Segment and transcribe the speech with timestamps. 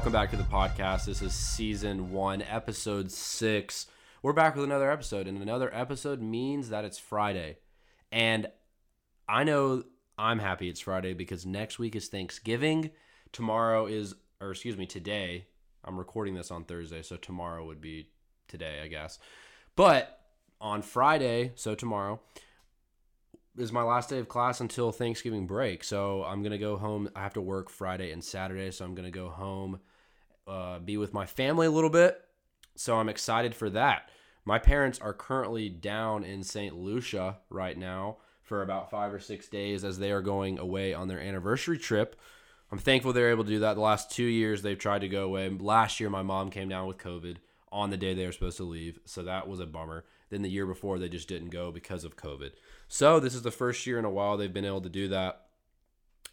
[0.00, 1.04] Welcome back to the podcast.
[1.04, 3.86] This is season one, episode six.
[4.22, 7.58] We're back with another episode, and another episode means that it's Friday.
[8.10, 8.46] And
[9.28, 9.82] I know
[10.16, 12.92] I'm happy it's Friday because next week is Thanksgiving.
[13.30, 15.44] Tomorrow is, or excuse me, today.
[15.84, 18.08] I'm recording this on Thursday, so tomorrow would be
[18.48, 19.18] today, I guess.
[19.76, 20.18] But
[20.62, 22.22] on Friday, so tomorrow,
[23.58, 25.84] is my last day of class until Thanksgiving break.
[25.84, 27.10] So I'm gonna go home.
[27.14, 29.80] I have to work Friday and Saturday, so I'm gonna go home,
[30.50, 32.20] uh, be with my family a little bit.
[32.76, 34.10] So I'm excited for that.
[34.44, 36.74] My parents are currently down in St.
[36.74, 41.06] Lucia right now for about five or six days as they are going away on
[41.06, 42.16] their anniversary trip.
[42.72, 43.74] I'm thankful they're able to do that.
[43.74, 45.48] The last two years they've tried to go away.
[45.48, 47.36] Last year my mom came down with COVID
[47.70, 50.04] on the day they were supposed to leave, so that was a bummer.
[50.30, 52.50] Then the year before they just didn't go because of COVID.
[52.88, 55.46] So this is the first year in a while they've been able to do that.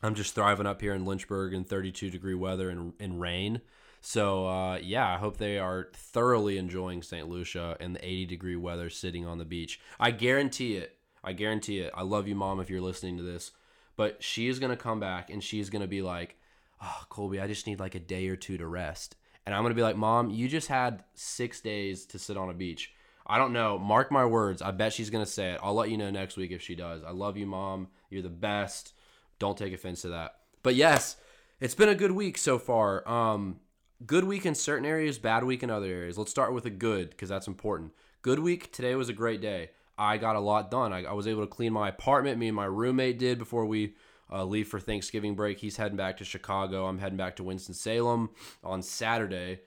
[0.01, 3.61] I'm just thriving up here in Lynchburg in 32 degree weather and, and rain.
[4.01, 7.27] So uh, yeah, I hope they are thoroughly enjoying St.
[7.27, 9.79] Lucia and the 80 degree weather sitting on the beach.
[9.99, 10.97] I guarantee it.
[11.23, 11.91] I guarantee it.
[11.95, 13.51] I love you, mom, if you're listening to this.
[13.95, 16.37] But she is gonna come back and she's gonna be like,
[16.81, 19.73] "Oh, Colby, I just need like a day or two to rest." And I'm gonna
[19.75, 22.93] be like, "Mom, you just had six days to sit on a beach."
[23.25, 23.77] I don't know.
[23.77, 24.61] Mark my words.
[24.61, 25.59] I bet she's gonna say it.
[25.61, 27.03] I'll let you know next week if she does.
[27.03, 27.89] I love you, mom.
[28.09, 28.93] You're the best.
[29.39, 30.35] Don't take offense to that.
[30.63, 31.17] But yes,
[31.59, 33.07] it's been a good week so far.
[33.07, 33.59] Um,
[34.05, 36.17] good week in certain areas, bad week in other areas.
[36.17, 37.91] Let's start with a good because that's important.
[38.21, 38.71] Good week.
[38.71, 39.71] Today was a great day.
[39.97, 40.93] I got a lot done.
[40.93, 42.37] I, I was able to clean my apartment.
[42.37, 43.95] Me and my roommate did before we
[44.31, 45.59] uh, leave for Thanksgiving break.
[45.59, 46.85] He's heading back to Chicago.
[46.85, 48.29] I'm heading back to Winston Salem
[48.63, 49.61] on Saturday.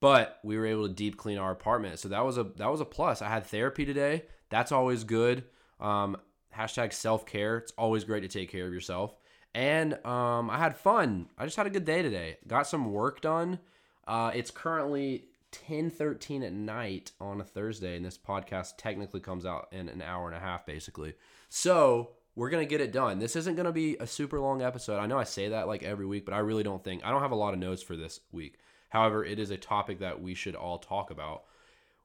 [0.00, 2.82] But we were able to deep clean our apartment, so that was a that was
[2.82, 3.22] a plus.
[3.22, 4.24] I had therapy today.
[4.50, 5.44] That's always good.
[5.80, 6.18] Um,
[6.56, 7.58] hashtag self care.
[7.58, 9.16] It's always great to take care of yourself.
[9.54, 11.28] And um, I had fun.
[11.38, 12.36] I just had a good day today.
[12.46, 13.58] Got some work done.
[14.06, 19.68] Uh, it's currently 10:13 at night on a Thursday, and this podcast technically comes out
[19.72, 21.14] in an hour and a half, basically.
[21.48, 23.18] So we're gonna get it done.
[23.18, 24.98] This isn't gonna be a super long episode.
[24.98, 27.22] I know I say that like every week, but I really don't think I don't
[27.22, 28.58] have a lot of notes for this week.
[28.90, 31.44] However, it is a topic that we should all talk about.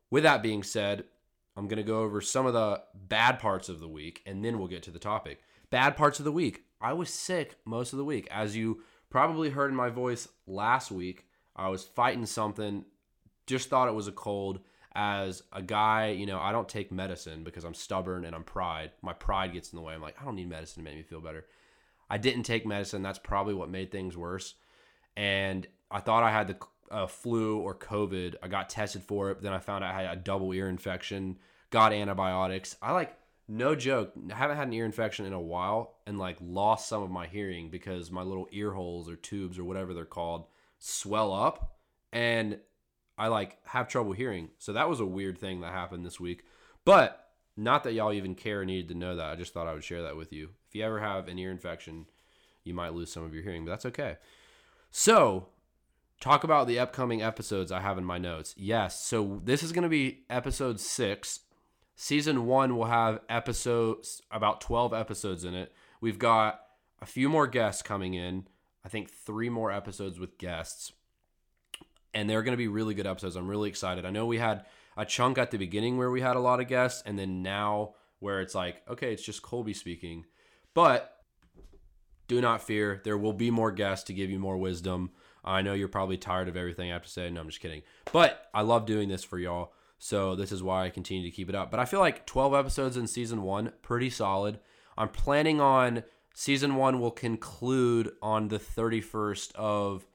[0.10, 1.06] With that being said,
[1.56, 4.68] I'm gonna go over some of the bad parts of the week, and then we'll
[4.68, 5.42] get to the topic.
[5.70, 6.64] Bad parts of the week.
[6.80, 10.92] I was sick most of the week, as you probably heard in my voice last
[10.92, 11.26] week.
[11.56, 12.86] I was fighting something,
[13.48, 14.60] just thought it was a cold.
[14.94, 18.92] As a guy, you know, I don't take medicine because I'm stubborn and I'm pride.
[19.02, 19.94] My pride gets in the way.
[19.94, 21.46] I'm like, I don't need medicine to make me feel better.
[22.10, 23.02] I didn't take medicine.
[23.02, 24.56] That's probably what made things worse.
[25.16, 26.58] And I thought I had the
[26.92, 28.36] uh, flu or COVID.
[28.44, 29.42] I got tested for it.
[29.42, 31.38] Then I found out I had a double ear infection.
[31.70, 32.76] Got antibiotics.
[32.82, 33.16] I like
[33.48, 34.12] no joke.
[34.30, 37.70] haven't had an ear infection in a while and like lost some of my hearing
[37.70, 40.46] because my little ear holes or tubes or whatever they're called
[40.82, 41.78] swell up
[42.12, 42.60] and
[43.18, 44.50] I like have trouble hearing.
[44.58, 46.44] So that was a weird thing that happened this week.
[46.84, 49.30] But not that y'all even care or needed to know that.
[49.30, 50.50] I just thought I would share that with you.
[50.68, 52.08] If you ever have an ear infection,
[52.64, 54.18] you might lose some of your hearing, but that's okay.
[54.90, 55.50] So,
[56.20, 58.56] talk about the upcoming episodes I have in my notes.
[58.58, 61.40] Yes, so this is going to be episode 6.
[61.96, 65.72] Season 1 will have episodes about 12 episodes in it.
[66.00, 66.62] We've got
[67.02, 68.48] a few more guests coming in.
[68.84, 70.94] I think 3 more episodes with guests
[72.14, 73.36] and they're going to be really good episodes.
[73.36, 74.06] I'm really excited.
[74.06, 74.66] I know we had
[74.98, 77.94] a chunk at the beginning where we had a lot of guests, and then now
[78.20, 80.26] where it's like, okay, it's just Colby speaking.
[80.74, 81.16] But
[82.28, 85.12] do not fear, there will be more guests to give you more wisdom.
[85.44, 87.30] I know you're probably tired of everything I have to say.
[87.30, 87.82] No, I'm just kidding.
[88.12, 89.74] But I love doing this for y'all.
[89.98, 91.72] So this is why I continue to keep it up.
[91.72, 94.60] But I feel like 12 episodes in season one, pretty solid.
[94.98, 100.06] I'm planning on season one will conclude on the 31st of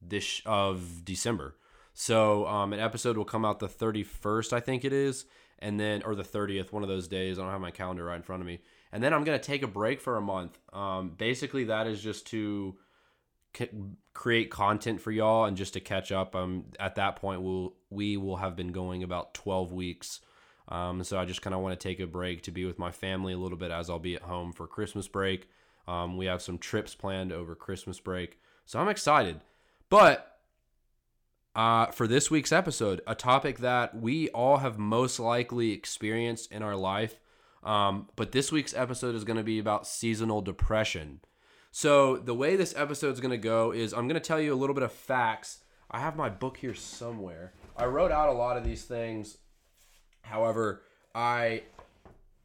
[0.00, 1.56] this of December.
[1.94, 5.24] So um, an episode will come out the 31st, I think it is,
[5.58, 7.38] and then or the 30th, one of those days.
[7.38, 8.60] I don't have my calendar right in front of me.
[8.92, 10.58] And then I'm gonna take a break for a month.
[10.72, 12.76] Um, basically, that is just to
[13.54, 13.70] c-
[14.14, 16.34] create content for y'all and just to catch up.
[16.34, 20.20] Um, at that point, we'll we will have been going about 12 weeks.
[20.68, 22.90] Um, so I just kind of want to take a break to be with my
[22.90, 25.48] family a little bit as I'll be at home for Christmas break.
[25.86, 29.40] Um, we have some trips planned over Christmas break, so I'm excited.
[29.88, 30.38] But
[31.54, 36.62] uh, for this week's episode, a topic that we all have most likely experienced in
[36.62, 37.18] our life.
[37.64, 41.20] Um, but this week's episode is going to be about seasonal depression.
[41.70, 44.54] So, the way this episode is going to go is I'm going to tell you
[44.54, 45.58] a little bit of facts.
[45.90, 47.52] I have my book here somewhere.
[47.76, 49.38] I wrote out a lot of these things.
[50.28, 50.82] However,
[51.14, 51.62] I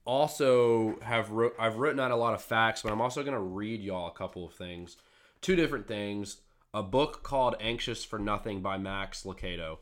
[0.05, 3.39] also have wrote, I've written out a lot of facts, but I'm also going to
[3.39, 4.97] read y'all a couple of things.
[5.41, 6.37] Two different things
[6.73, 9.77] a book called Anxious for Nothing by Max Lucado.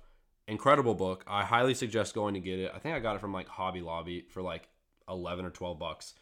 [0.47, 1.23] Incredible book.
[1.25, 2.71] I highly suggest going to get it.
[2.75, 4.67] I think I got it from like Hobby Lobby for like
[5.07, 6.13] 11 or 12 bucks.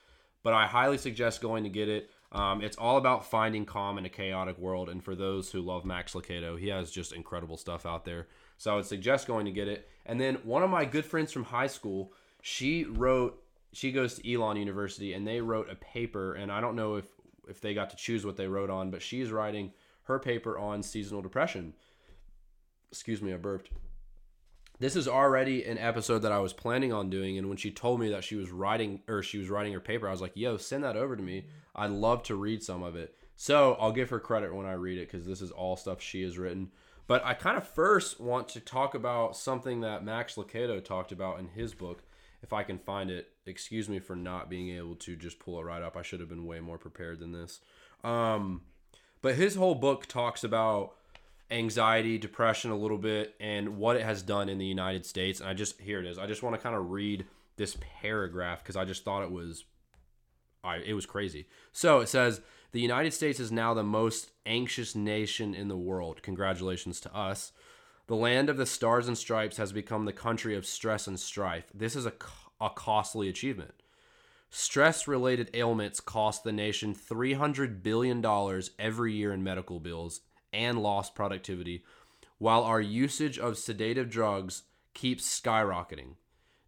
[0.44, 2.12] But I highly suggest going to get it.
[2.31, 4.90] Um, it's all about finding calm in a chaotic world.
[4.90, 8.28] And for those who love Max Lucado, he has just incredible stuff out there.
[8.59, 9.89] So I would suggest going to get it.
[10.06, 12.11] And then one of my good friends from high school,
[12.41, 13.41] she wrote,
[13.71, 16.33] she goes to Elon University and they wrote a paper.
[16.33, 17.06] And I don't know if,
[17.47, 19.71] if they got to choose what they wrote on, but she's writing
[20.03, 21.73] her paper on seasonal depression.
[22.91, 23.71] Excuse me, I burped.
[24.79, 28.00] This is already an episode that I was planning on doing, and when she told
[28.00, 30.56] me that she was writing or she was writing her paper, I was like, "Yo,
[30.56, 31.47] send that over to me.
[31.75, 34.97] I'd love to read some of it." So I'll give her credit when I read
[34.97, 36.71] it because this is all stuff she has written.
[37.09, 41.39] But I kind of first want to talk about something that Max Lucado talked about
[41.39, 42.03] in his book.
[42.44, 45.63] If I can find it, excuse me for not being able to just pull it
[45.63, 45.97] right up.
[45.97, 47.61] I should have been way more prepared than this.
[48.03, 48.61] Um,
[49.23, 50.91] but his whole book talks about
[51.50, 55.39] anxiety, depression a little bit, and what it has done in the United States.
[55.39, 56.19] And I just here it is.
[56.19, 57.25] I just want to kind of read
[57.56, 59.63] this paragraph because I just thought it was,
[60.63, 61.47] I it was crazy.
[61.73, 62.41] So it says
[62.71, 66.21] the United States is now the most anxious nation in the world.
[66.21, 67.51] Congratulations to us.
[68.07, 71.66] The land of the stars and stripes has become the country of stress and strife.
[71.74, 72.13] This is a,
[72.62, 73.74] a costly achievement.
[74.51, 78.24] Stress related ailments cost the nation $300 billion
[78.80, 80.21] every year in medical bills
[80.51, 81.83] and lost productivity,
[82.39, 84.63] while our usage of sedative drugs
[84.95, 86.16] keeps skyrocketing.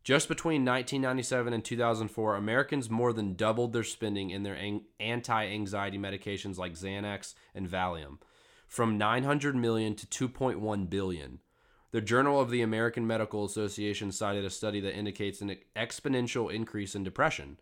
[0.04, 4.58] Just between 1997 and 2004, Americans more than doubled their spending in their
[5.00, 8.18] anti anxiety medications like Xanax and Valium,
[8.68, 11.40] from 900 million to 2.1 billion.
[11.92, 16.96] The Journal of the American Medical Association cited a study that indicates an exponential increase
[16.96, 17.60] in depression.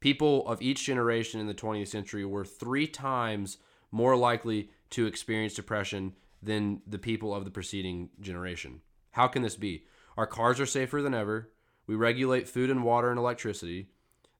[0.00, 3.58] People of each generation in the 20th century were three times
[3.90, 8.80] more likely to experience depression than the people of the preceding generation.
[9.10, 9.84] How can this be?
[10.16, 11.50] Our cars are safer than ever.
[11.86, 13.88] We regulate food and water and electricity.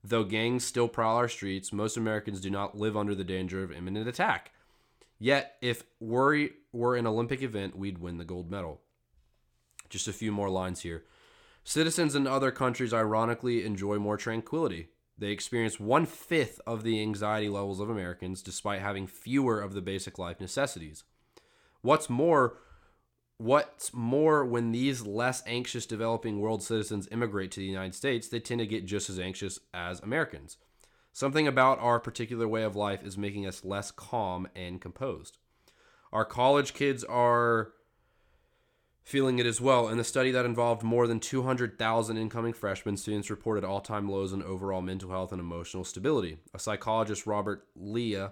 [0.03, 3.71] Though gangs still prowl our streets, most Americans do not live under the danger of
[3.71, 4.51] imminent attack.
[5.19, 8.81] Yet, if worry were an Olympic event, we'd win the gold medal.
[9.89, 11.05] Just a few more lines here.
[11.63, 14.89] Citizens in other countries ironically enjoy more tranquility.
[15.17, 19.81] They experience one fifth of the anxiety levels of Americans, despite having fewer of the
[19.81, 21.03] basic life necessities.
[21.81, 22.57] What's more,
[23.37, 28.39] what's more, when these less anxious developing world citizens immigrate to the United States, they
[28.39, 30.57] tend to get just as anxious as Americans.
[31.13, 35.37] Something about our particular way of life is making us less calm and composed.
[36.11, 37.73] Our college kids are
[39.03, 39.87] feeling it as well.
[39.87, 44.33] In the study that involved more than 200,000 incoming freshmen, students reported all time lows
[44.33, 46.37] in overall mental health and emotional stability.
[46.53, 48.27] A psychologist, Robert Leahy,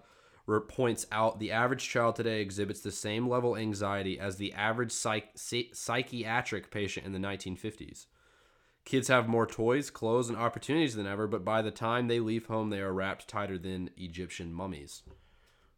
[0.67, 5.31] points out the average child today exhibits the same level anxiety as the average psych-
[5.35, 8.05] psychiatric patient in the 1950s.
[8.85, 12.45] Kids have more toys, clothes, and opportunities than ever, but by the time they leave
[12.45, 15.01] home, they are wrapped tighter than Egyptian mummies.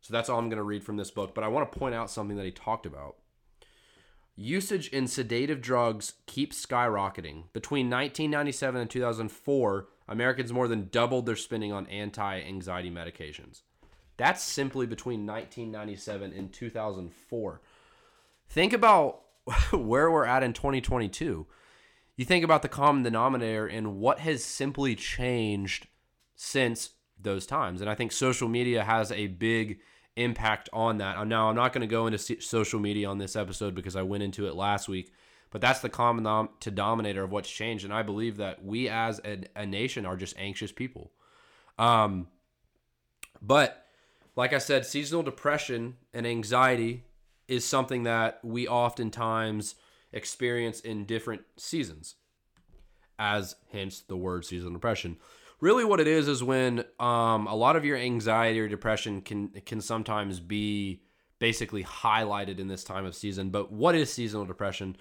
[0.01, 1.33] So that's all I'm going to read from this book.
[1.33, 3.15] But I want to point out something that he talked about.
[4.35, 7.51] Usage in sedative drugs keeps skyrocketing.
[7.53, 13.61] Between 1997 and 2004, Americans more than doubled their spending on anti anxiety medications.
[14.17, 17.61] That's simply between 1997 and 2004.
[18.49, 19.21] Think about
[19.71, 21.45] where we're at in 2022.
[22.15, 25.87] You think about the common denominator and what has simply changed
[26.35, 27.79] since those times.
[27.79, 29.79] And I think social media has a big
[30.15, 31.25] impact on that.
[31.27, 34.23] Now, I'm not going to go into social media on this episode because I went
[34.23, 35.13] into it last week,
[35.51, 37.85] but that's the common denominator of what's changed.
[37.85, 41.11] And I believe that we as a, a nation are just anxious people.
[41.77, 42.27] Um,
[43.41, 43.86] but
[44.37, 47.03] like I said, seasonal depression and anxiety
[47.49, 49.75] is something that we oftentimes
[50.13, 52.15] experience in different seasons,
[53.19, 55.17] as hence the word seasonal depression
[55.59, 59.49] really what it is is when um, a lot of your anxiety or depression can
[59.65, 61.01] can sometimes be
[61.39, 63.49] basically highlighted in this time of season.
[63.49, 64.97] But what is seasonal depression?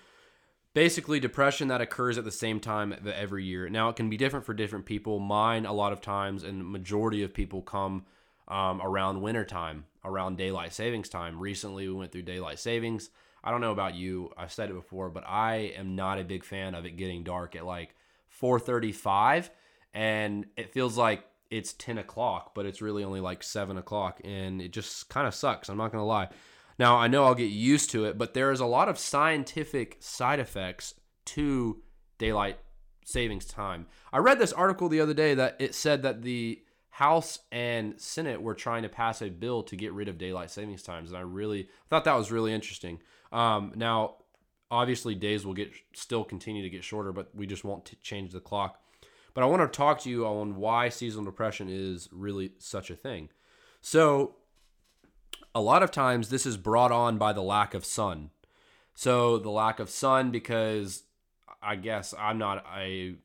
[0.74, 3.70] Basically, depression that occurs at the same time every year.
[3.70, 5.18] Now, it can be different for different people.
[5.18, 8.04] Mine, a lot of times, and majority of people come
[8.48, 11.38] um, around wintertime, around daylight savings time.
[11.38, 13.10] Recently, we went through daylight savings.
[13.42, 14.32] I don't know about you.
[14.36, 17.54] I've said it before, but I am not a big fan of it getting dark
[17.54, 17.94] at like
[18.40, 19.50] 4:35
[19.94, 24.60] and it feels like it's 10 o'clock, but it's really only like 7 o'clock, and
[24.60, 25.68] it just kind of sucks.
[25.68, 26.28] I'm not to lie.
[26.78, 29.96] Now, I know I'll get used to it, but there is a lot of scientific
[30.00, 30.94] side effects
[31.26, 31.82] to
[32.18, 32.58] daylight
[33.04, 33.86] savings time.
[34.12, 36.60] I read this article the other day that it said that the
[36.96, 40.82] House and Senate were trying to pass a bill to get rid of daylight savings
[40.82, 43.00] times, and I really thought that was really interesting.
[43.30, 44.14] Um, now,
[44.70, 48.32] obviously, days will get still continue to get shorter, but we just won't t- change
[48.32, 48.80] the clock.
[49.34, 52.96] But I want to talk to you on why seasonal depression is really such a
[52.96, 53.28] thing.
[53.82, 54.36] So,
[55.54, 58.30] a lot of times this is brought on by the lack of sun.
[58.94, 61.02] So, the lack of sun because
[61.62, 63.16] I guess I'm not a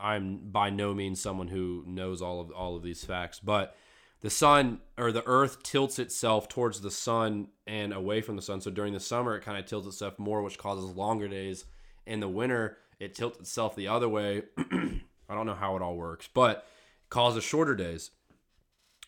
[0.00, 3.76] I'm by no means someone who knows all of all of these facts, but
[4.20, 8.60] the sun or the earth tilts itself towards the sun and away from the sun.
[8.60, 11.66] So during the summer, it kind of tilts itself more, which causes longer days.
[12.06, 14.44] In the winter, it tilts itself the other way.
[14.58, 16.66] I don't know how it all works, but
[17.10, 18.10] causes shorter days.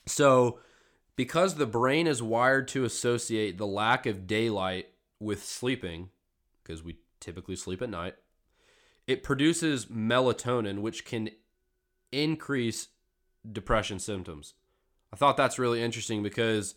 [0.07, 0.61] So,
[1.17, 4.89] because the brain is wired to associate the lack of daylight
[5.19, 6.11] with sleeping,
[6.63, 8.17] because we typically sleep at night,
[9.07, 11.31] it produces melatonin, which can
[12.13, 12.89] increase
[13.51, 14.55] depression symptoms.
[15.13, 16.75] I thought that's really interesting because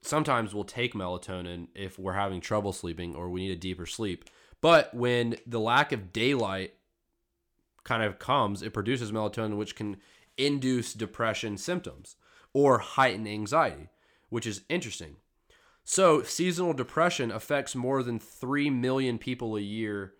[0.00, 4.24] sometimes we'll take melatonin if we're having trouble sleeping or we need a deeper sleep.
[4.60, 6.74] But when the lack of daylight
[7.84, 9.98] kind of comes, it produces melatonin, which can
[10.36, 12.16] induce depression symptoms
[12.52, 13.88] or heighten anxiety,
[14.30, 15.16] which is interesting.
[15.84, 20.14] So, seasonal depression affects more than 3 million people a year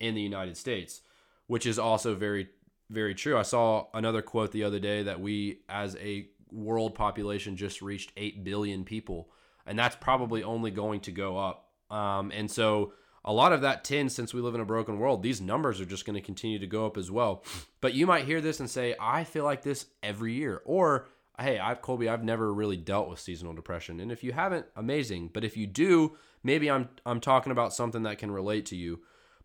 [0.00, 1.02] in the United States,
[1.46, 2.48] which is also very,
[2.88, 3.38] very true.
[3.38, 8.12] I saw another quote the other day that we, as a world population, just reached
[8.16, 9.30] 8 billion people,
[9.66, 11.68] and that's probably only going to go up.
[11.90, 15.22] Um, and so, a lot of that tends, since we live in a broken world,
[15.22, 17.44] these numbers are just going to continue to go up as well.
[17.82, 20.62] But you might hear this and say, I feel like this every year.
[20.64, 21.06] Or,
[21.38, 24.00] hey, I've Colby, I've never really dealt with seasonal depression.
[24.00, 25.30] And if you haven't, amazing.
[25.34, 29.00] But if you do, maybe I'm I'm talking about something that can relate to you.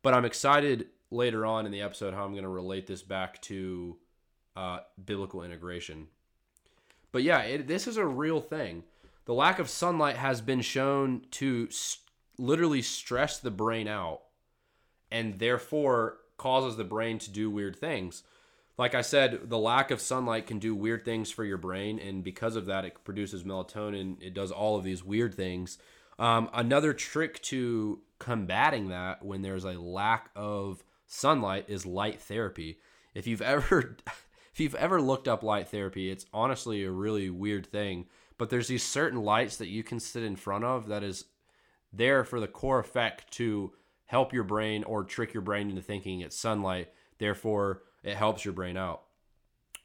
[0.05, 3.41] But I'm excited later on in the episode how I'm going to relate this back
[3.41, 3.97] to
[4.55, 6.09] uh, biblical integration.
[7.11, 8.83] But yeah, it, this is a real thing.
[9.25, 12.03] The lack of sunlight has been shown to st-
[12.37, 14.21] literally stress the brain out
[15.09, 18.21] and therefore causes the brain to do weird things.
[18.77, 22.23] Like I said, the lack of sunlight can do weird things for your brain, and
[22.23, 24.21] because of that, it produces melatonin.
[24.21, 25.79] It does all of these weird things.
[26.19, 32.79] Um, another trick to combating that when there's a lack of sunlight is light therapy.
[33.13, 33.97] If you've ever
[34.53, 38.05] if you've ever looked up light therapy, it's honestly a really weird thing.
[38.37, 41.25] But there's these certain lights that you can sit in front of that is
[41.91, 43.73] there for the core effect to
[44.05, 46.89] help your brain or trick your brain into thinking it's sunlight.
[47.17, 49.03] Therefore, it helps your brain out.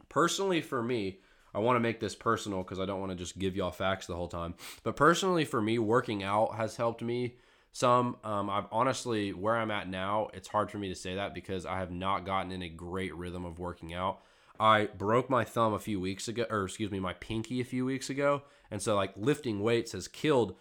[0.08, 1.20] Personally, for me,
[1.54, 4.06] I want to make this personal because I don't want to just give y'all facts
[4.06, 4.54] the whole time.
[4.82, 7.36] But personally, for me, working out has helped me
[7.72, 8.16] some.
[8.24, 11.66] Um, I've honestly, where I'm at now, it's hard for me to say that because
[11.66, 14.20] I have not gotten in a great rhythm of working out.
[14.58, 17.86] I broke my thumb a few weeks ago, or excuse me, my pinky a few
[17.86, 18.42] weeks ago.
[18.70, 20.54] And so, like, lifting weights has killed.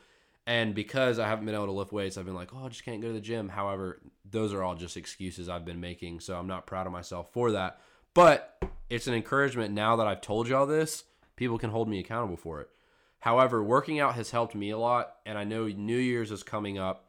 [0.47, 2.85] And because I haven't been able to lift weights, I've been like, oh, I just
[2.85, 3.49] can't go to the gym.
[3.49, 6.21] However, those are all just excuses I've been making.
[6.21, 7.81] So I'm not proud of myself for that.
[8.13, 8.57] But
[8.89, 11.03] it's an encouragement now that I've told y'all this,
[11.35, 12.69] people can hold me accountable for it.
[13.19, 16.77] However, working out has helped me a lot, and I know New Year's is coming
[16.77, 17.05] up.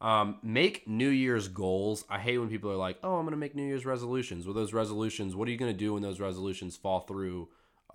[0.00, 2.04] Um, make New Year's goals.
[2.10, 4.54] I hate when people are like, "Oh, I'm going to make New Year's resolutions." Well,
[4.54, 7.48] those resolutions, what are you going to do when those resolutions fall through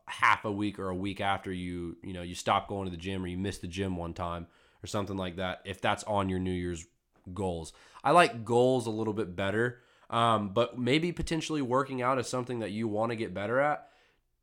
[0.07, 2.97] half a week or a week after you, you know, you stop going to the
[2.97, 4.47] gym or you miss the gym one time
[4.83, 5.61] or something like that?
[5.65, 6.87] If that's on your New Year's
[7.33, 7.73] goals,
[8.03, 9.81] I like goals a little bit better.
[10.09, 13.88] Um, but maybe potentially working out is something that you want to get better at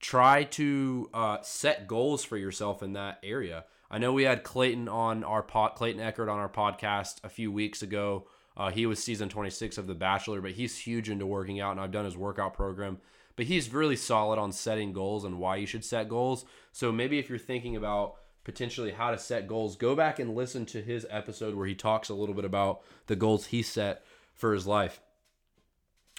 [0.07, 3.65] try to uh, set goals for yourself in that area.
[3.91, 7.51] I know we had Clayton on our pod, Clayton Echard on our podcast a few
[7.51, 8.29] weeks ago.
[8.57, 11.81] Uh, he was season 26 of The Bachelor, but he's huge into working out, and
[11.81, 12.99] I've done his workout program.
[13.35, 16.45] But he's really solid on setting goals and why you should set goals.
[16.71, 20.67] So maybe if you're thinking about potentially how to set goals, go back and listen
[20.67, 24.05] to his episode where he talks a little bit about the goals he set
[24.37, 25.01] for his life.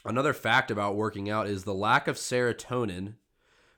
[0.03, 3.13] Another fact about working out is the lack of serotonin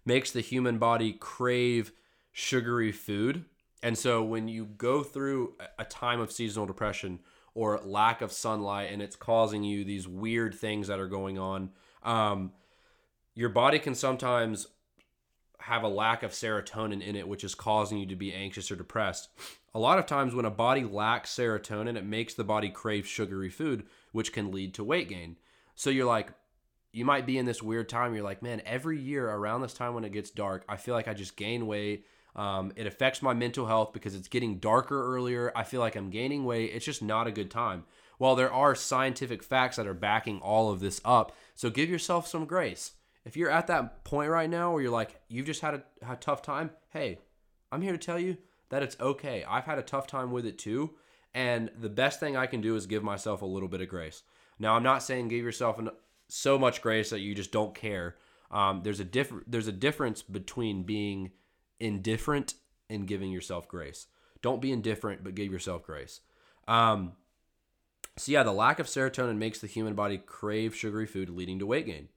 [0.10, 1.92] makes the human body crave
[2.32, 3.46] sugary food.
[3.84, 7.20] And so when you go through a time of seasonal depression
[7.54, 11.70] or lack of sunlight and it's causing you these weird things that are going on,
[12.02, 12.52] um,
[13.36, 14.68] your body can sometimes
[15.60, 18.76] have a lack of serotonin in it, which is causing you to be anxious or
[18.76, 19.30] depressed.
[19.76, 23.50] A lot of times, when a body lacks serotonin, it makes the body crave sugary
[23.50, 25.36] food, which can lead to weight gain.
[25.76, 26.34] So you're like,
[26.92, 28.14] you might be in this weird time.
[28.14, 31.08] You're like, man, every year around this time when it gets dark, I feel like
[31.08, 32.06] I just gain weight.
[32.36, 35.52] Um, it affects my mental health because it's getting darker earlier.
[35.56, 36.72] I feel like I'm gaining weight.
[36.74, 37.84] It's just not a good time.
[38.18, 41.36] While there are scientific facts that are backing all of this up.
[41.56, 42.94] So give yourself some grace.
[43.26, 46.16] if you're at that point right now where you're like, you've just had a, a
[46.16, 47.20] tough time, hey,
[47.72, 48.38] I'm here to tell you
[48.70, 49.44] that it's okay.
[49.48, 50.96] I've had a tough time with it too.
[51.34, 54.24] And the best thing I can do is give myself a little bit of grace.
[54.58, 55.90] Now, I'm not saying give yourself an,
[56.30, 58.16] so much grace that you just don't care.
[58.52, 61.32] Um, there's a different there's a difference between being
[61.80, 62.56] indifferent
[62.90, 64.08] and giving yourself grace.
[64.42, 66.22] Don't be indifferent, but give yourself grace.
[66.68, 67.14] Um,
[68.18, 71.66] so yeah, the lack of serotonin makes the human body crave sugary food, leading to
[71.66, 72.10] weight gain.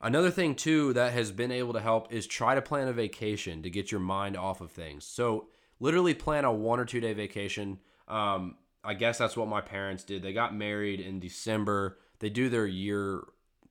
[0.00, 3.62] Another thing too that has been able to help is try to plan a vacation
[3.62, 5.04] to get your mind off of things.
[5.04, 5.48] So
[5.80, 7.78] literally plan a one or two day vacation.
[8.06, 10.22] Um, I guess that's what my parents did.
[10.22, 11.98] They got married in December.
[12.20, 13.22] They do their year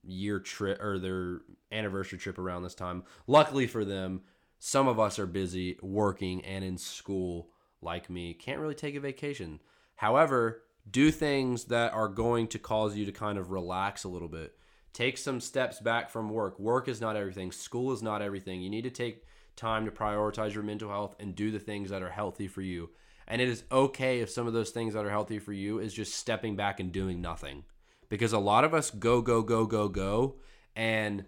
[0.04, 3.04] year trip or their anniversary trip around this time.
[3.28, 4.22] Luckily for them,
[4.60, 7.50] some of us are busy working and in school
[7.82, 8.34] like me.
[8.34, 9.60] Can't really take a vacation.
[9.96, 14.30] However, do things that are going to cause you to kind of relax a little
[14.30, 14.58] bit.
[14.94, 16.60] Take some steps back from work.
[16.60, 17.52] Work is not everything.
[17.52, 18.62] School is not everything.
[18.62, 19.26] You need to take
[19.56, 22.90] time to prioritize your mental health and do the things that are healthy for you.
[23.28, 25.94] And it is okay if some of those things that are healthy for you is
[25.94, 27.66] just stepping back and doing nothing.
[28.10, 30.36] Because a lot of us go, go, go, go, go.
[30.76, 31.26] And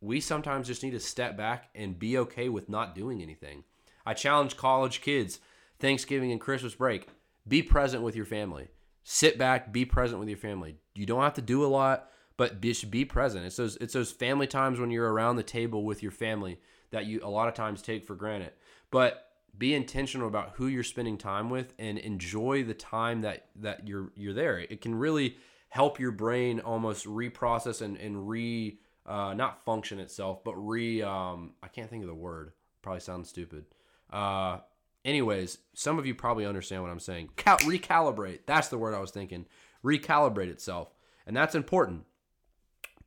[0.00, 3.64] we sometimes just need to step back and be okay with not doing anything.
[4.04, 5.40] I challenge college kids
[5.78, 7.08] Thanksgiving and Christmas break
[7.48, 8.68] be present with your family.
[9.02, 10.76] Sit back, be present with your family.
[10.94, 13.44] You don't have to do a lot, but just be present.
[13.44, 16.60] It's those it's those family times when you're around the table with your family
[16.90, 18.52] that you a lot of times take for granted.
[18.90, 23.88] But be intentional about who you're spending time with and enjoy the time that that
[23.88, 24.58] you're you're there.
[24.58, 25.36] It can really
[25.70, 31.54] help your brain almost reprocess and and re uh, not function itself, but re um,
[31.62, 32.52] I can't think of the word.
[32.82, 33.64] Probably sounds stupid.
[34.10, 34.58] Uh,
[35.04, 37.30] anyways, some of you probably understand what I'm saying.
[37.36, 38.40] Cal- recalibrate.
[38.46, 39.46] That's the word I was thinking.
[39.84, 40.94] Recalibrate itself,
[41.26, 42.04] and that's important.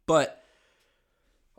[0.05, 0.43] But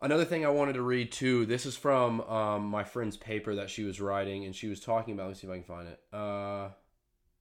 [0.02, 1.46] Another thing I wanted to read too.
[1.46, 5.14] This is from um, my friend's paper that she was writing, and she was talking
[5.14, 5.28] about.
[5.28, 6.00] Let me see if I can find it.
[6.12, 6.68] Uh,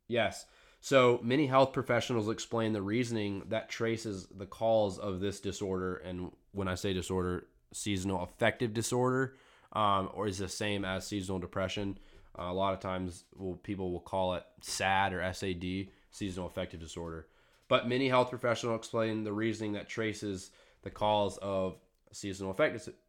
[0.07, 0.45] yes.
[0.83, 6.33] So many health professionals explain the reasoning that traces the cause of this disorder, and
[6.51, 9.37] when I say disorder, seasonal affective disorder,
[9.71, 11.97] um, or is the same as seasonal depression.
[12.37, 13.23] Uh, a lot of times,
[13.63, 17.27] people will call it SAD or SAD, seasonal affective disorder.
[17.69, 21.77] But many health professionals explain the reasoning that traces the cause of
[22.11, 22.53] seasonal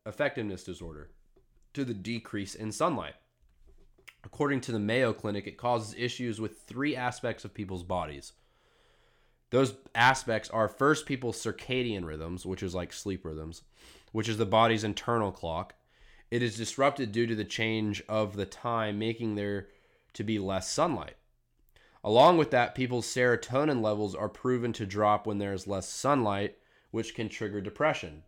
[0.07, 1.11] effectiveness disorder
[1.73, 3.15] to the decrease in sunlight.
[4.25, 8.33] According to the Mayo Clinic, it causes issues with three aspects of people's bodies.
[9.51, 13.63] Those aspects are first people's circadian rhythms, which is like sleep rhythms,
[14.13, 15.75] which is the body's internal clock.
[16.31, 19.69] It is disrupted due to the change of the time, making there
[20.15, 21.17] to be less sunlight.
[22.03, 26.57] Along with that, people's serotonin levels are proven to drop when there is less sunlight,
[26.91, 28.25] which can trigger depression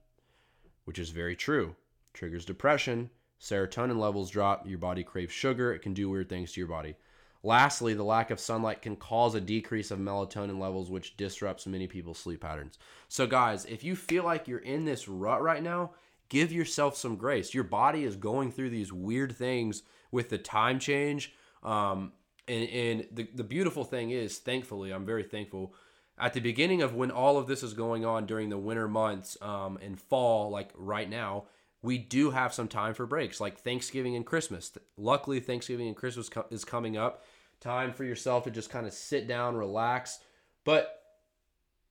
[0.86, 1.76] which is very true.
[2.14, 6.60] Triggers depression, serotonin levels drop, your body craves sugar, it can do weird things to
[6.60, 6.96] your body.
[7.42, 11.86] Lastly, the lack of sunlight can cause a decrease of melatonin levels, which disrupts many
[11.86, 12.78] people's sleep patterns.
[13.08, 15.92] So, guys, if you feel like you're in this rut right now,
[16.28, 17.54] give yourself some grace.
[17.54, 21.34] Your body is going through these weird things with the time change.
[21.62, 22.12] Um,
[22.48, 25.74] and and the, the beautiful thing is, thankfully, I'm very thankful
[26.18, 29.36] at the beginning of when all of this is going on during the winter months
[29.42, 31.44] um, and fall, like right now,
[31.86, 34.72] we do have some time for breaks, like Thanksgiving and Christmas.
[34.96, 37.22] Luckily, Thanksgiving and Christmas co- is coming up.
[37.60, 40.18] Time for yourself to just kind of sit down, relax.
[40.64, 41.00] But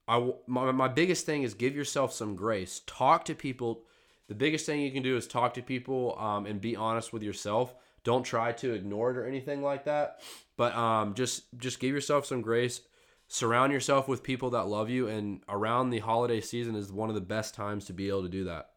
[0.05, 2.81] I, my, my biggest thing is give yourself some grace.
[2.85, 3.85] Talk to people.
[4.27, 7.23] The biggest thing you can do is talk to people um, and be honest with
[7.23, 7.73] yourself.
[8.03, 10.19] Don't try to ignore it or anything like that.
[10.57, 12.81] But um, just just give yourself some grace
[13.27, 17.15] surround yourself with people that love you and around the holiday season is one of
[17.15, 18.69] the best times to be able to do that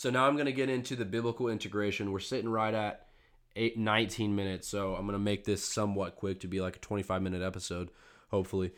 [0.00, 2.10] so now i'm going to get into the biblical integration.
[2.10, 3.08] We're sitting right at
[3.54, 6.78] 8 19 minutes so i'm going to make this somewhat quick to be like a
[6.78, 7.90] 25 minute episode
[8.30, 8.72] hopefully.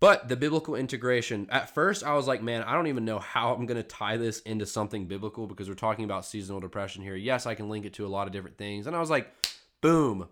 [0.00, 3.54] But the biblical integration at first i was like man i don't even know how
[3.54, 7.16] i'm going to tie this into something biblical because we're talking about seasonal depression here.
[7.16, 8.86] Yes i can link it to a lot of different things.
[8.86, 9.32] And i was like
[9.80, 10.28] boom.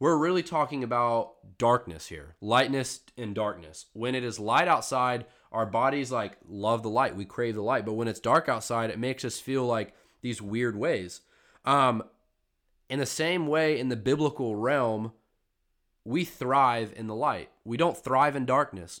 [0.00, 3.86] We're really talking about darkness here, lightness and darkness.
[3.94, 7.16] When it is light outside, our bodies like love the light.
[7.16, 7.86] We crave the light.
[7.86, 11.20] But when it's dark outside, it makes us feel like these weird ways.
[11.64, 12.02] Um,
[12.88, 15.12] in the same way, in the biblical realm,
[16.04, 17.50] we thrive in the light.
[17.64, 19.00] We don't thrive in darkness.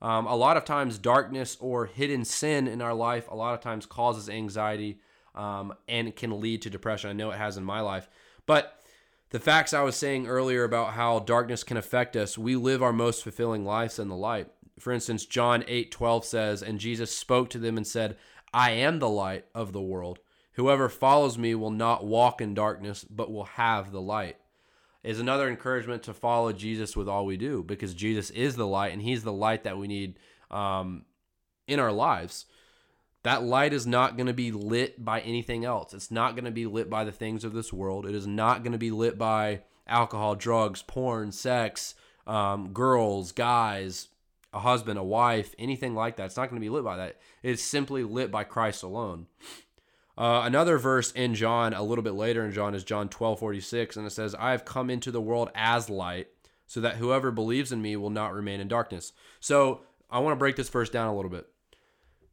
[0.00, 3.60] Um, a lot of times, darkness or hidden sin in our life, a lot of
[3.60, 5.00] times causes anxiety
[5.34, 7.10] um, and can lead to depression.
[7.10, 8.08] I know it has in my life.
[8.46, 8.80] But
[9.30, 12.92] the facts I was saying earlier about how darkness can affect us, we live our
[12.92, 14.48] most fulfilling lives in the light.
[14.78, 18.16] For instance, John 8 12 says, And Jesus spoke to them and said,
[18.52, 20.18] I am the light of the world.
[20.52, 24.36] Whoever follows me will not walk in darkness, but will have the light.
[25.02, 28.92] Is another encouragement to follow Jesus with all we do because Jesus is the light
[28.92, 30.18] and he's the light that we need
[30.50, 31.04] um,
[31.68, 32.46] in our lives.
[33.22, 35.92] That light is not going to be lit by anything else.
[35.94, 38.06] It's not going to be lit by the things of this world.
[38.06, 41.94] It is not going to be lit by alcohol, drugs, porn, sex,
[42.26, 44.08] um, girls, guys,
[44.56, 46.24] a husband, a wife, anything like that.
[46.24, 47.20] It's not going to be lit by that.
[47.42, 49.26] It's simply lit by Christ alone.
[50.16, 53.96] Uh, another verse in John, a little bit later in John, is John 12 46,
[53.96, 56.28] and it says, I have come into the world as light,
[56.66, 59.12] so that whoever believes in me will not remain in darkness.
[59.40, 61.46] So I want to break this verse down a little bit.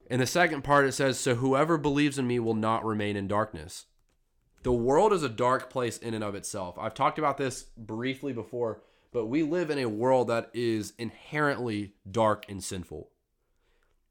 [0.09, 3.27] In the second part, it says, So whoever believes in me will not remain in
[3.27, 3.85] darkness.
[4.63, 6.77] The world is a dark place in and of itself.
[6.79, 8.81] I've talked about this briefly before,
[9.13, 13.09] but we live in a world that is inherently dark and sinful.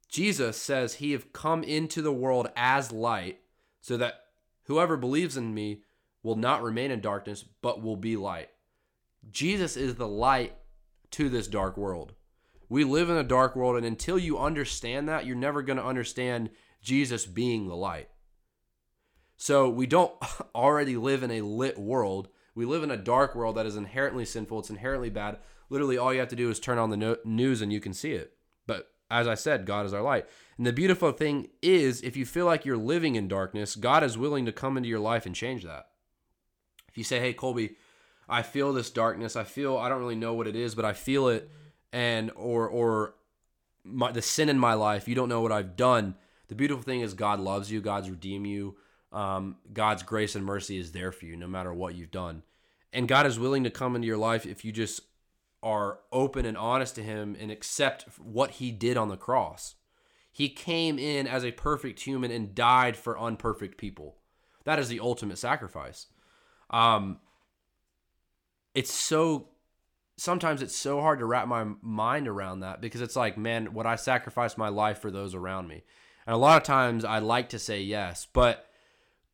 [0.08, 3.40] Jesus says he have come into the world as light
[3.80, 4.26] so that
[4.64, 5.82] whoever believes in me
[6.22, 8.50] will not remain in darkness but will be light.
[9.30, 10.54] Jesus is the light
[11.10, 12.14] to this dark world.
[12.68, 15.84] We live in a dark world and until you understand that, you're never going to
[15.84, 18.08] understand Jesus being the light.
[19.36, 20.14] So we don't
[20.54, 22.28] already live in a lit world.
[22.54, 24.60] We live in a dark world that is inherently sinful.
[24.60, 25.38] It's inherently bad.
[25.70, 27.94] Literally, all you have to do is turn on the no- news and you can
[27.94, 28.34] see it.
[28.66, 30.26] But as I said, God is our light.
[30.58, 34.18] And the beautiful thing is, if you feel like you're living in darkness, God is
[34.18, 35.88] willing to come into your life and change that.
[36.88, 37.76] If you say, hey, Colby,
[38.28, 39.34] I feel this darkness.
[39.34, 41.50] I feel, I don't really know what it is, but I feel it.
[41.92, 43.14] And, or, or,
[43.84, 46.14] my, the sin in my life, you don't know what I've done.
[46.48, 48.76] The beautiful thing is God loves you, God's redeemed you
[49.12, 52.42] um, God's grace and mercy is there for you no matter what you've done.
[52.92, 55.00] And God is willing to come into your life if you just
[55.62, 59.76] are open and honest to Him and accept what He did on the cross.
[60.30, 64.16] He came in as a perfect human and died for unperfect people.
[64.64, 66.06] That is the ultimate sacrifice.
[66.70, 67.18] Um,
[68.74, 69.48] it's so
[70.16, 73.86] sometimes it's so hard to wrap my mind around that because it's like, man, would
[73.86, 75.82] I sacrifice my life for those around me?
[76.26, 78.66] And a lot of times I like to say yes, but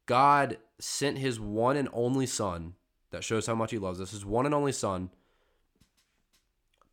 [0.08, 2.72] God sent his one and only son,
[3.10, 5.10] that shows how much he loves us, his one and only son,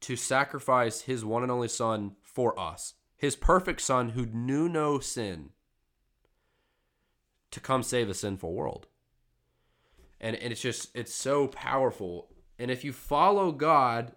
[0.01, 4.99] to sacrifice his one and only son for us, his perfect son who knew no
[4.99, 5.51] sin,
[7.51, 8.88] to come save a sinful world.
[10.19, 12.28] And, and it's just, it's so powerful.
[12.60, 14.12] And if you follow God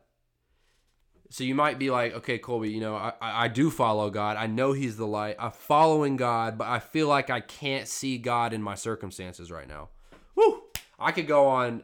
[1.31, 4.37] so you might be like, okay, Colby, you know, I, I do follow God.
[4.39, 5.37] I know He's the light.
[5.39, 9.69] I'm following God, but I feel like I can't see God in my circumstances right
[9.69, 9.91] now.
[10.35, 10.63] Woo!
[10.99, 11.83] I could go on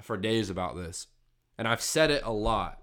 [0.00, 1.06] for days about this,
[1.56, 2.82] and I've said it a lot.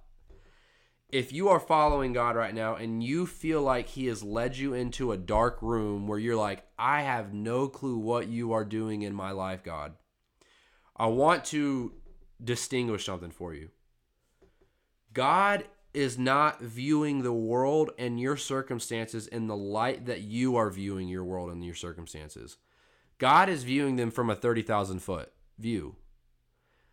[1.10, 4.74] If you are following God right now and you feel like He has led you
[4.74, 9.04] into a dark room where you're like, I have no clue what you are doing
[9.04, 9.94] in my life, God,
[10.96, 11.94] I want to
[12.44, 13.70] distinguish something for you.
[15.14, 20.70] God is not viewing the world and your circumstances in the light that you are
[20.70, 22.58] viewing your world and your circumstances.
[23.18, 25.96] God is viewing them from a 30,000 foot view.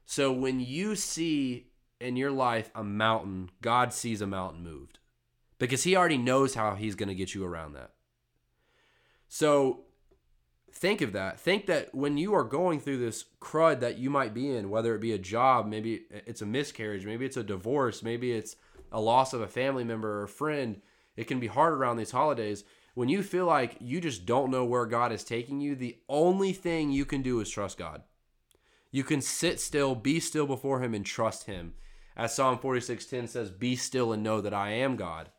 [0.05, 1.69] So when you see
[2.01, 4.99] in your life a mountain, God sees a mountain moved
[5.59, 7.93] because he already knows how he's going to get you around that.
[9.29, 9.85] So
[10.73, 11.39] think of that.
[11.39, 14.95] Think that when you are going through this crud that you might be in, whether
[14.95, 18.57] it be a job, maybe it's a miscarriage, maybe it's a divorce, maybe it's
[18.93, 20.81] a loss of a family member or a friend,
[21.17, 22.65] it can be hard around these holidays.
[22.95, 26.53] When you feel like you just don't know where God is taking you, the only
[26.53, 28.03] thing you can do is trust God.
[28.91, 31.75] You can sit still, be still before him and trust him.
[32.17, 35.31] As Psalm 46:10 says, "Be still and know that I am God."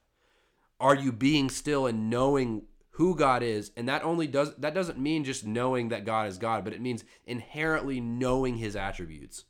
[0.80, 3.72] Are you being still and knowing who God is?
[3.76, 6.82] And that only does that doesn't mean just knowing that God is God, but it
[6.82, 9.44] means inherently knowing his attributes.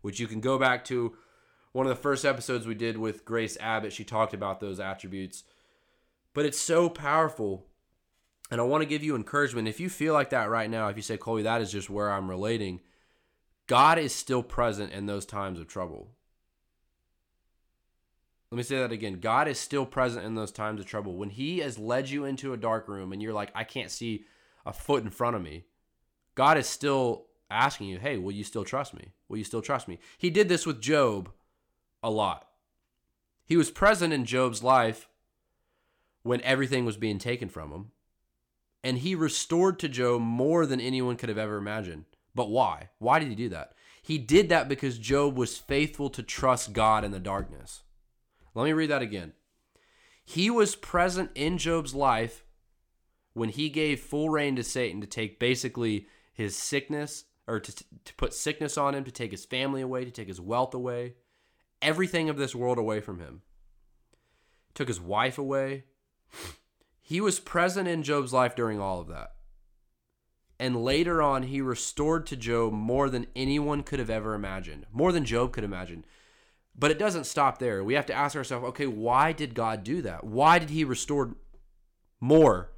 [0.00, 1.16] Which you can go back to
[1.74, 5.42] one of the first episodes we did with Grace Abbott, she talked about those attributes.
[6.32, 7.66] But it's so powerful.
[8.48, 9.66] And I want to give you encouragement.
[9.66, 12.12] If you feel like that right now, if you say, Colby, that is just where
[12.12, 12.78] I'm relating,
[13.66, 16.12] God is still present in those times of trouble.
[18.52, 19.18] Let me say that again.
[19.18, 21.16] God is still present in those times of trouble.
[21.16, 24.26] When He has led you into a dark room and you're like, I can't see
[24.64, 25.64] a foot in front of me,
[26.36, 29.08] God is still asking you, hey, will you still trust me?
[29.28, 29.98] Will you still trust me?
[30.18, 31.32] He did this with Job
[32.04, 32.46] a lot.
[33.44, 35.08] He was present in Job's life
[36.22, 37.90] when everything was being taken from him.
[38.84, 42.04] And he restored to Job more than anyone could have ever imagined.
[42.34, 42.90] But why?
[42.98, 43.72] Why did he do that?
[44.02, 47.82] He did that because Job was faithful to trust God in the darkness.
[48.54, 49.32] Let me read that again.
[50.24, 52.44] He was present in Job's life
[53.32, 58.14] when he gave full reign to Satan to take basically his sickness or to, to
[58.16, 61.14] put sickness on him, to take his family away, to take his wealth away,
[61.84, 63.42] everything of this world away from him.
[64.74, 65.84] Took his wife away.
[67.00, 69.30] He was present in Job's life during all of that.
[70.58, 75.12] And later on, he restored to Job more than anyone could have ever imagined, more
[75.12, 76.04] than Job could imagine.
[76.76, 77.84] But it doesn't stop there.
[77.84, 80.24] We have to ask ourselves okay, why did God do that?
[80.24, 81.36] Why did he restore
[82.20, 82.72] more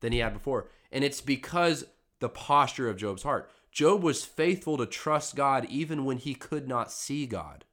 [0.00, 0.68] than he had before?
[0.90, 1.84] And it's because
[2.20, 3.50] the posture of Job's heart.
[3.70, 7.64] Job was faithful to trust God even when he could not see God.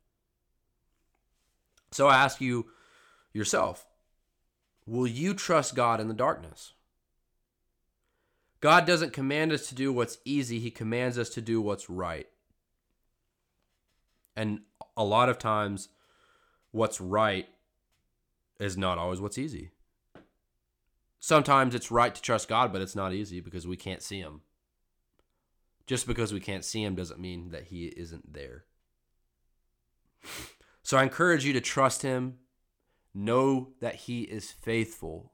[1.96, 2.66] So I ask you
[3.32, 3.86] yourself
[4.86, 6.74] will you trust God in the darkness?
[8.60, 12.28] God doesn't command us to do what's easy, He commands us to do what's right.
[14.36, 14.64] And
[14.98, 15.88] a lot of times,
[16.72, 17.48] what's right
[18.60, 19.72] is not always what's easy.
[21.22, 24.42] Sometimes it's right to trust God, but it's not easy because we can't see Him.
[25.88, 28.66] Just because we can't see Him doesn't mean that He isn't there.
[30.86, 32.36] So I encourage you to trust Him,
[33.12, 35.34] know that He is faithful.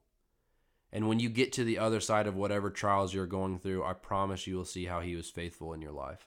[0.93, 3.91] And when you get to the other side of whatever trials you're going through, I
[3.91, 6.25] promise you will see how He was faithful in your life.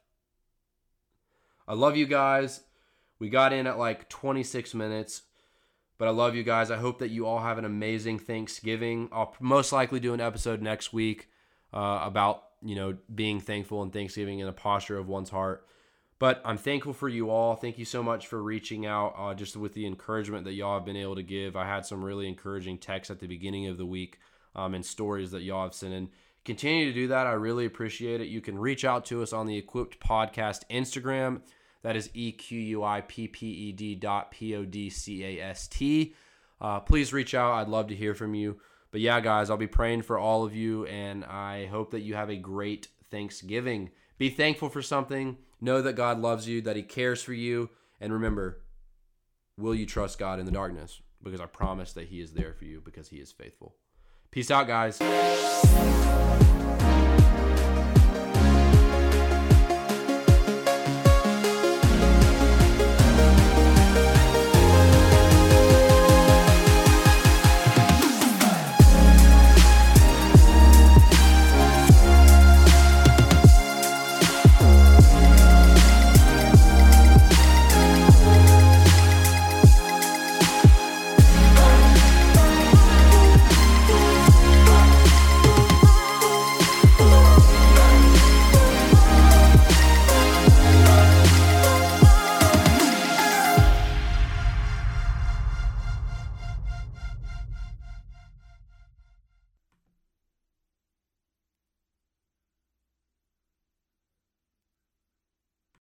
[1.67, 2.65] I love you guys.
[3.19, 5.23] We got in at like 26 minutes,
[5.97, 6.71] but I love you guys.
[6.71, 9.09] I hope that you all have an amazing Thanksgiving.
[9.11, 11.31] I'll most likely do an episode next week
[11.73, 15.67] uh, about you know being thankful and Thanksgiving in a posture of one's heart.
[16.25, 17.55] But I'm thankful for you all.
[17.55, 20.87] Thank you so much for reaching out, uh, just with the encouragement that y'all have
[20.87, 21.55] been able to give.
[21.55, 24.19] I had some really encouraging texts at the beginning of the week
[24.57, 26.09] um, and stories that y'all have sent in.
[26.43, 27.27] Continue to do that.
[27.27, 28.29] I really appreciate it.
[28.29, 31.43] You can reach out to us on the Equipped Podcast Instagram.
[31.83, 35.23] That is E Q U I P P E D dot P O D C
[35.25, 36.15] A S T.
[36.59, 37.53] Uh, please reach out.
[37.53, 38.59] I'd love to hear from you.
[38.93, 42.15] But yeah, guys, I'll be praying for all of you, and I hope that you
[42.15, 43.91] have a great Thanksgiving.
[44.17, 45.37] Be thankful for something.
[45.65, 48.61] Know that God loves you, that He cares for you, and remember,
[49.57, 51.01] will you trust God in the darkness?
[51.23, 53.75] Because I promise that He is there for you because He is faithful.
[54.31, 54.99] Peace out, guys.